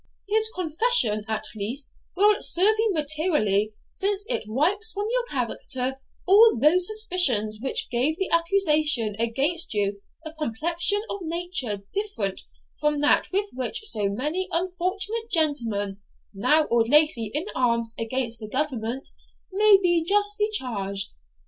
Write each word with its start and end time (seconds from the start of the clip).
'His 0.27 0.49
confession, 0.55 1.25
at 1.27 1.45
least, 1.55 1.93
will 2.15 2.41
serve 2.41 2.75
you 2.79 2.91
materially, 2.91 3.75
since 3.91 4.25
it 4.31 4.45
wipes 4.47 4.91
from 4.91 5.05
your 5.11 5.25
character 5.25 5.99
all 6.25 6.57
those 6.59 6.87
suspicions 6.87 7.59
which 7.61 7.87
gave 7.91 8.17
the 8.17 8.31
accusation 8.31 9.15
against 9.19 9.75
you 9.75 10.01
a 10.25 10.33
complexion 10.33 11.03
of 11.07 11.19
a 11.21 11.27
nature 11.27 11.83
different 11.93 12.41
from 12.79 12.99
that 13.01 13.27
with 13.31 13.51
which 13.53 13.83
so 13.85 14.09
many 14.09 14.47
unfortunate 14.51 15.29
gentlemen, 15.29 15.99
now 16.33 16.63
or 16.71 16.83
lately 16.83 17.29
in 17.35 17.45
arms 17.53 17.93
against 17.99 18.39
the 18.39 18.49
government, 18.49 19.09
may 19.53 19.77
be 19.79 20.03
justly 20.03 20.49
charged. 20.51 21.13